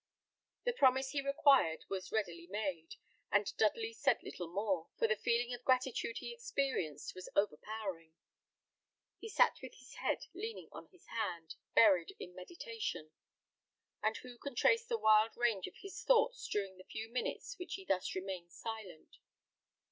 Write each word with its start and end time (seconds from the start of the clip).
The 0.63 0.73
promise 0.73 1.11
he 1.11 1.21
required 1.21 1.85
was 1.87 2.11
readily 2.11 2.47
made; 2.47 2.95
and 3.31 3.55
Dudley 3.57 3.93
said 3.93 4.23
little 4.23 4.51
more, 4.51 4.87
for 4.97 5.07
the 5.07 5.15
feeling 5.15 5.53
of 5.53 5.63
gratitude 5.63 6.17
he 6.17 6.33
experienced 6.33 7.13
was 7.13 7.29
overpowering. 7.35 8.15
He 9.19 9.29
sat 9.29 9.59
with 9.61 9.75
his 9.75 9.93
head 10.01 10.21
leaning 10.33 10.69
on 10.71 10.87
his 10.87 11.05
hand, 11.05 11.53
buried 11.75 12.15
in 12.17 12.33
meditation; 12.33 13.11
and 14.01 14.17
who 14.17 14.39
can 14.39 14.55
trace 14.55 14.87
the 14.87 14.97
wild 14.97 15.37
range 15.37 15.67
of 15.67 15.75
his 15.81 16.01
thoughts 16.03 16.47
during 16.47 16.77
the 16.79 16.83
few 16.83 17.07
minutes 17.07 17.59
which 17.59 17.75
he 17.75 17.85
thus 17.85 18.15
remained 18.15 18.51
silent. 18.51 19.17